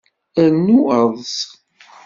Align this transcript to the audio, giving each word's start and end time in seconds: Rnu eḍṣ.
Rnu 0.51 0.79
eḍṣ. 1.01 1.35